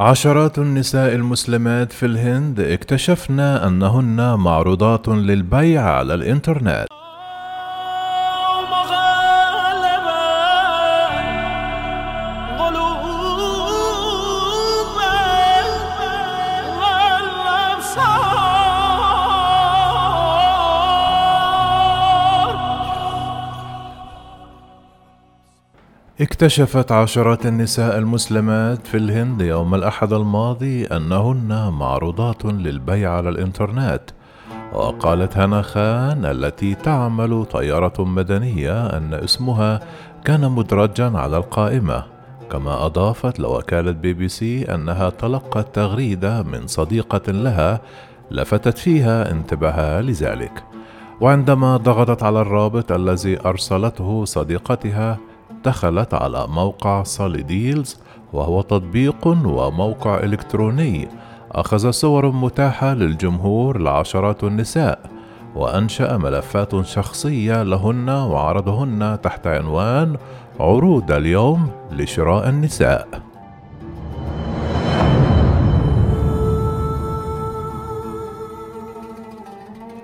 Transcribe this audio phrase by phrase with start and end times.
[0.00, 6.86] عشرات النساء المسلمات في الهند اكتشفن أنهن معروضات للبيع على الإنترنت.
[26.20, 34.02] اكتشفت عشرات النساء المسلمات في الهند يوم الأحد الماضي أنهن معروضات للبيع على الإنترنت.
[34.72, 39.80] وقالت هناء خان التي تعمل طيارة مدنية أن اسمها
[40.24, 42.04] كان مدرجا على القائمة.
[42.50, 47.80] كما أضافت لوكالة بي بي سي أنها تلقت تغريدة من صديقة لها
[48.30, 50.64] لفتت فيها انتباهها لذلك.
[51.20, 55.18] وعندما ضغطت على الرابط الذي أرسلته صديقتها
[55.64, 57.96] دخلت على موقع صالي ديلز
[58.32, 61.08] وهو تطبيق وموقع إلكتروني.
[61.52, 64.98] أخذ صور متاحة للجمهور لعشرات النساء
[65.56, 70.16] وأنشأ ملفات شخصية لهن وعرضهن تحت عنوان
[70.60, 73.08] عروض اليوم لشراء النساء.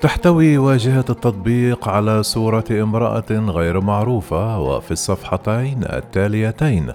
[0.00, 6.92] تحتوي واجهة التطبيق على صورة امرأة غير معروفة وفي الصفحتين التاليتين.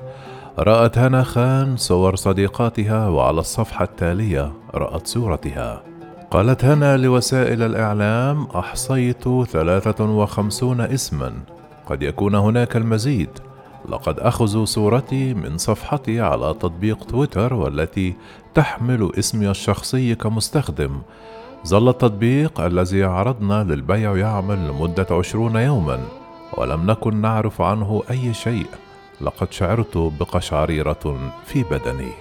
[0.59, 5.83] رأت هنا خان صور صديقاتها وعلى الصفحة التالية رأت صورتها.
[6.31, 11.33] قالت هنا لوسائل الإعلام أحصيت ثلاثة وخمسون اسما.
[11.85, 13.29] قد يكون هناك المزيد.
[13.89, 18.15] لقد أخذوا صورتي من صفحتي على تطبيق تويتر والتي
[18.53, 21.01] تحمل اسمي الشخصي كمستخدم.
[21.65, 25.99] ظل التطبيق الذي عرضنا للبيع يعمل لمدة عشرون يوما
[26.57, 28.65] ولم نكن نعرف عنه أي شيء.
[29.21, 32.11] لقد شعرت بقشعريرة في بدني.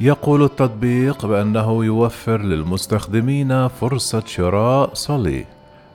[0.00, 5.44] يقول التطبيق بأنه يوفر للمستخدمين فرصة شراء صلي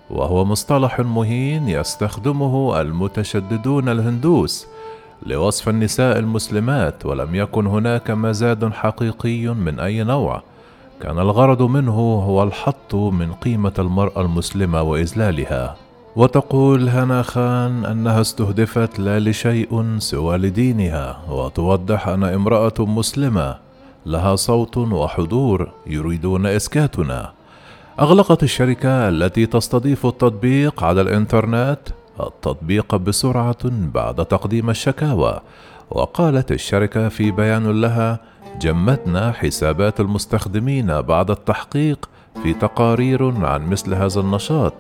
[0.10, 4.68] وهو مصطلح مهين يستخدمه المتشددون الهندوس
[5.26, 10.42] لوصف النساء المسلمات ولم يكن هناك مزاد حقيقي من أي نوع.
[11.02, 15.76] كان الغرض منه هو الحط من قيمة المرأة المسلمة وإذلالها
[16.16, 23.58] وتقول هنا خان أنها استهدفت لا لشيء سوى لدينها وتوضح أن امرأة مسلمة
[24.06, 27.32] لها صوت وحضور يريدون إسكاتنا.
[28.00, 31.80] أغلقت الشركة التي تستضيف التطبيق على الإنترنت
[32.20, 35.40] التطبيق بسرعة بعد تقديم الشكاوى.
[35.92, 38.20] وقالت الشركة في بيان لها
[38.62, 42.10] جمدنا حسابات المستخدمين بعد التحقيق
[42.44, 44.74] في تقارير عن مثل هذا النشاط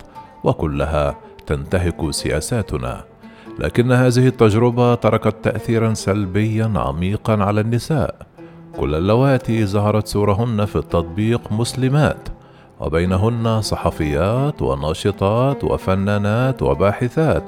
[0.44, 1.16] وكلها
[1.48, 3.04] تنتهك سياساتنا.
[3.60, 8.16] لكن هذه التجربة تركت تاثيرا سلبيا عميقا على النساء.
[8.78, 12.30] كل اللواتي ظهرت صورهن في التطبيق مسلمات
[12.80, 17.44] وبينهن صحفيات وناشطات وفنانات وباحثات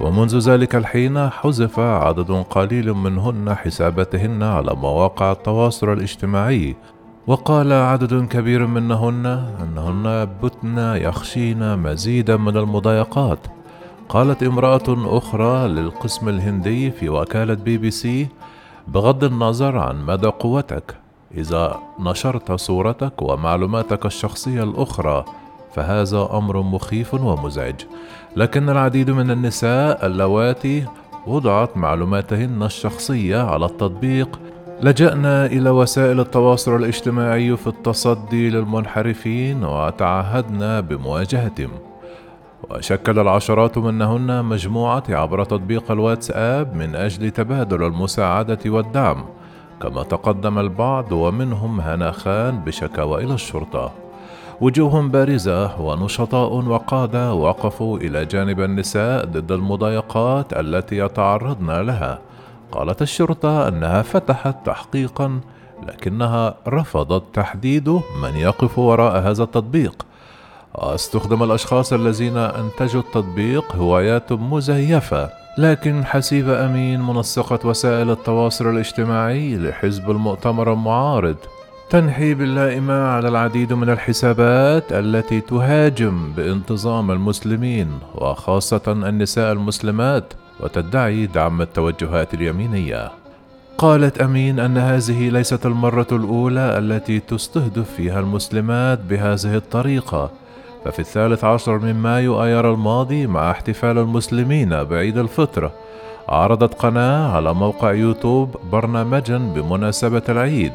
[0.00, 6.76] ومنذ ذلك الحين حذف عدد قليل منهن حساباتهن على مواقع التواصل الاجتماعي.
[7.26, 9.26] وقال عدد كبير منهن
[9.62, 13.38] أنهن بتن يخشين مزيدا من المضايقات.
[14.08, 18.28] قالت امرأة أخرى للقسم الهندي في وكالة بي بي سي
[18.88, 20.94] بغض النظر عن مدى قوتك
[21.34, 25.24] إذا نشرت صورتك ومعلوماتك الشخصية الأخرى
[25.74, 27.74] فهذا أمر مخيف ومزعج.
[28.36, 30.84] لكن العديد من النساء اللواتي
[31.26, 34.40] وضعت معلوماتهن الشخصية على التطبيق.
[34.82, 41.70] لجأنا إلى وسائل التواصل الاجتماعي في التصدي للمنحرفين وتعهدنا بمواجهتهم.
[42.70, 49.24] وشكل العشرات منهن مجموعة عبر تطبيق الواتساب من أجل تبادل المساعدة والدعم.
[49.82, 53.92] كما تقدم البعض ومنهم هنا خان بشكاوى إلى الشرطة.
[54.60, 62.18] وجوه بارزة ونشطاء وقادة وقفوا إلى جانب النساء ضد المضايقات التي يتعرضن لها.
[62.72, 65.40] قالت الشرطة أنها فتحت تحقيقا
[65.88, 67.88] لكنها رفضت تحديد
[68.22, 70.06] من يقف وراء هذا التطبيق.
[70.74, 80.10] أستخدم الأشخاص الذين أنتجوا التطبيق هوايات مزيفة لكن حسيب أمين منسقة وسائل التواصل الاجتماعي لحزب
[80.10, 81.36] المؤتمر المعارض
[81.90, 91.62] تنحي باللائمة على العديد من الحسابات التي تهاجم بانتظام المسلمين وخاصة النساء المسلمات وتدعي دعم
[91.62, 93.10] التوجهات اليمينية.
[93.78, 100.30] قالت أمين أن هذه ليست المرة الأولى التي تستهدف فيها المسلمات بهذه الطريقة،
[100.84, 105.70] ففي الثالث عشر من مايو آيار الماضي مع احتفال المسلمين بعيد الفطر،
[106.28, 110.72] عرضت قناة على موقع يوتيوب برنامجا بمناسبة العيد،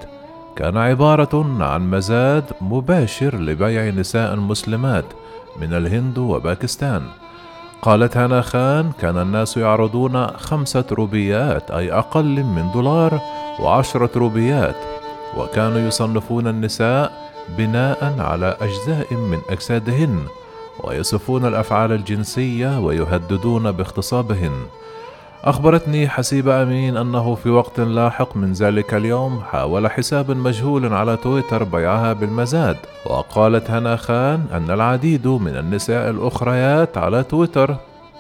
[0.56, 5.06] كان عبارة عن مزاد مباشر لبيع نساء مسلمات
[5.62, 7.04] من الهند وباكستان.
[7.82, 13.20] قالت هانا خان كان الناس يعرضون خمسة روبيات أي أقل من دولار
[13.60, 14.76] وعشرة روبيات
[15.38, 20.20] وكانوا يصنفون النساء بناء على أجزاء من أجسادهن
[20.84, 24.54] ويصفون الأفعال الجنسية ويهددون باغتصابهن
[25.46, 31.64] أخبرتني حسيبة أمين أنه في وقت لاحق من ذلك اليوم حاول حساب مجهول على تويتر
[31.64, 37.76] بيعها بالمزاد وقالت هنا خان أن العديد من النساء الأخريات على تويتر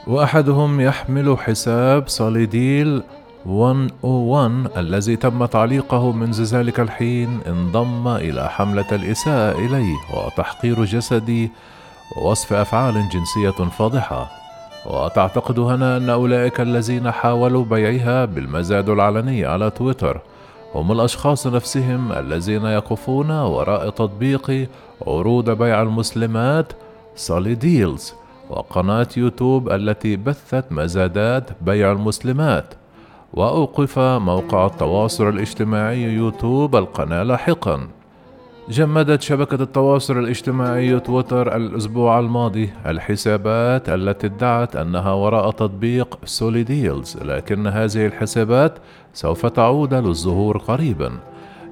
[0.07, 3.03] وأحدهم يحمل حساب صاليديل
[3.45, 11.51] 101 الذي تم تعليقه منذ ذلك الحين انضم إلى حملة الإساءة إليه وتحقير جسدي
[12.17, 14.44] ووصف أفعال جنسية فاضحة.
[14.85, 20.21] وتعتقد هنا أن أولئك الذين حاولوا بيعها بالمزاد العلني على تويتر
[20.75, 24.67] هم الأشخاص نفسهم الذين يقفون وراء تطبيق
[25.07, 26.73] عروض بيع المسلمات
[27.15, 28.13] سولي ديلز
[28.49, 32.73] وقناة يوتيوب التي بثت مزادات بيع المسلمات.
[33.33, 37.87] وأوقف موقع التواصل الاجتماعي يوتيوب القناة لاحقا.
[38.69, 42.69] جمدت شبكة التواصل الاجتماعي تويتر الأسبوع الماضي.
[42.85, 48.73] الحسابات التي ادعت أنها وراء تطبيق سولي ديلز لكن هذه الحسابات
[49.13, 51.11] سوف تعود للظهور قريبا.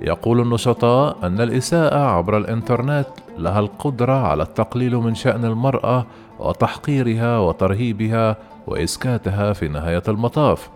[0.02, 3.08] يقول النشطاء أن الإساءة عبر الإنترنت
[3.38, 6.06] لها القدرة على التقليل من شأن المرأة
[6.40, 8.38] وتحقيرها وترهيبها
[8.68, 10.70] وإسكاتها في نهاية المطاف.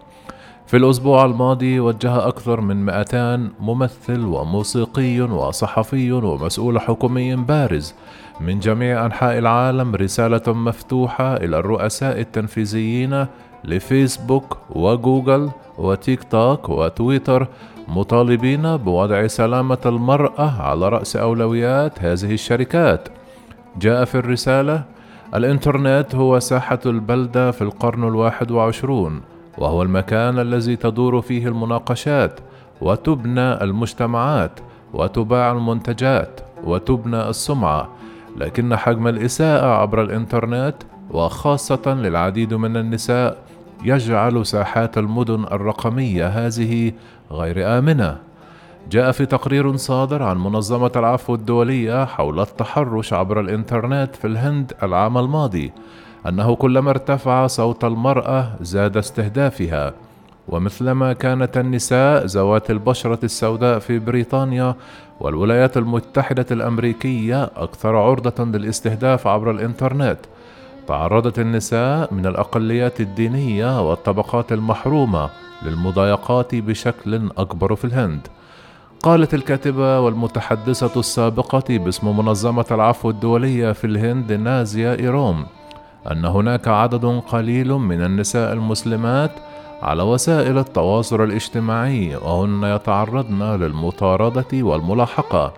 [0.68, 7.96] في الأسبوع الماضي وجه أكثر من 200 ممثل وموسيقي وصحفي ومسؤول حكومي بارز
[8.40, 13.26] من جميع أنحاء العالم رسالة مفتوحة إلى الرؤساء التنفيذيين
[13.64, 17.48] لفيسبوك وجوجل وتيك توك وتويتر
[17.88, 23.10] مطالبين بوضع سلامة المرأة على رأس أولويات هذه الشركات.
[23.80, 24.84] جاء في الرسالة:
[25.36, 29.22] الإنترنت هو ساحة البلدة في القرن الواحد وعشرون
[29.58, 32.40] وهو المكان الذي تدور فيه المناقشات
[32.82, 34.60] وتبنى المجتمعات
[34.94, 37.90] وتباع المنتجات وتبنى السمعة.
[38.38, 40.76] لكن حجم الإساءة عبر الإنترنت
[41.12, 43.38] وخاصة للعديد من النساء
[43.84, 46.92] يجعل ساحات المدن الرقمية هذه
[47.32, 48.18] غير آمنة.
[48.92, 55.18] جاء في تقرير صادر عن منظمة العفو الدولية حول التحرش عبر الإنترنت في الهند العام
[55.18, 55.72] الماضي.
[56.26, 59.94] أنه كلما ارتفع صوت المرأة زاد استهدافها
[60.48, 64.76] ومثلما كانت النساء ذوات البشرة السوداء في بريطانيا
[65.20, 70.18] والولايات المتحدة الأمريكية أكثر عرضة للاستهداف عبر الإنترنت.
[70.88, 75.30] تعرضت النساء من الأقليات الدينية والطبقات المحرومة
[75.66, 78.28] للمضايقات بشكل أكبر في الهند.
[79.04, 85.46] قالت الكاتبة والمتحدثة السابقة باسم منظمة العفو الدولية في الهند نازيا إيروم
[86.12, 89.32] أن هناك عدد قليل من النساء المسلمات
[89.82, 95.54] على وسائل التواصل الاجتماعي وهن يتعرضن للمطاردة والملاحقة.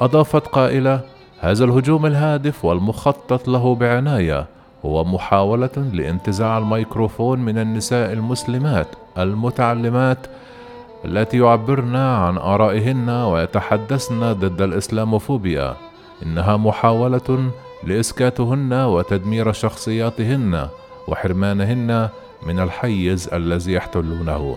[0.00, 1.00] أضافت قائلة:
[1.40, 4.46] هذا الهجوم الهادف والمخطط له بعناية
[4.84, 8.86] هو محاولة لانتزاع الميكروفون من النساء المسلمات
[9.18, 10.18] المتعلمات
[11.04, 15.74] التي يعبرن عن آرائهن ويتحدثن ضد الإسلاموفوبيا.
[16.22, 17.50] إنها محاولة
[17.84, 20.68] لإسكاتهن وتدمير شخصياتهن
[21.08, 22.08] وحرمانهن
[22.46, 24.56] من الحيز الذي يحتلونه.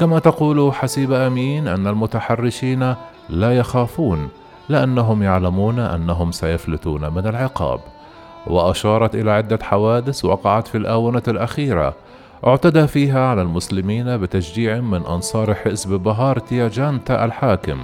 [0.00, 2.94] كما تقول حسيبة أمين أن المتحرشين
[3.28, 4.28] لا يخافون
[4.68, 7.80] لأنهم يعلمون أنهم سيفلتون من العقاب.
[8.46, 11.94] وأشارت إلى عدة حوادث وقعت في الآونة الأخيرة.
[12.46, 17.78] اعتدى فيها على المسلمين بتشجيع من أنصار حزب بهارتيا جانتا الحاكم.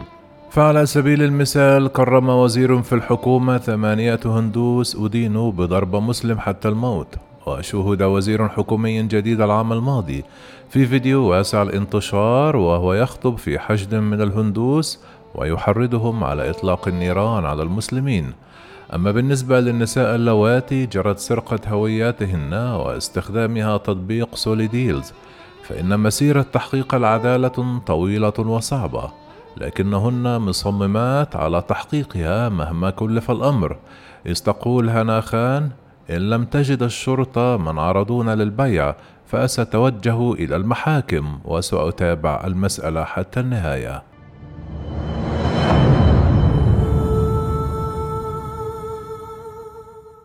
[0.51, 7.15] فعلى سبيل المثال كرم وزير في الحكومة ثمانية هندوس أدينوا بضرب مسلم حتى الموت
[7.47, 10.25] وشوهد وزير حكومي جديد العام الماضي.
[10.69, 15.01] في فيديو واسع الانتشار وهو يخطب في حشد من الهندوس
[15.35, 18.33] ويحرضهم على إطلاق النيران على المسلمين.
[18.95, 25.13] أما بالنسبة للنساء اللواتي جرت سرقة هوياتهن واستخدمها تطبيق سوليديلز
[25.63, 29.20] فإن مسيرة تحقيق العدالة طويلة وصعبة.
[29.57, 33.77] لكنهن مصممات على تحقيقها مهما كلف الأمر.
[34.27, 35.71] إذ تقول هنا خان
[36.11, 38.95] إن لم تجد الشرطة من عرضون للبيع
[39.27, 44.10] فأستوجه إلى المحاكم وسأتابع المسألة حتى النهاية.